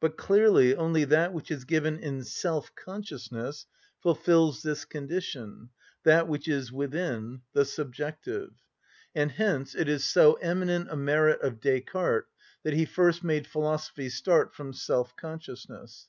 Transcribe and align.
But 0.00 0.16
clearly 0.16 0.74
only 0.74 1.04
that 1.04 1.34
which 1.34 1.50
is 1.50 1.66
given 1.66 1.98
in 1.98 2.20
self‐consciousness 2.20 3.66
fulfils 4.00 4.62
this 4.62 4.86
condition, 4.86 5.68
that 6.04 6.26
which 6.26 6.48
is 6.48 6.72
within, 6.72 7.42
the 7.52 7.66
subjective. 7.66 8.54
And 9.14 9.30
hence 9.32 9.74
it 9.74 9.86
is 9.86 10.04
so 10.04 10.36
eminent 10.40 10.88
a 10.90 10.96
merit 10.96 11.42
of 11.42 11.60
Descartes 11.60 12.30
that 12.62 12.72
he 12.72 12.86
first 12.86 13.22
made 13.22 13.46
philosophy 13.46 14.08
start 14.08 14.54
from 14.54 14.72
self‐consciousness. 14.72 16.06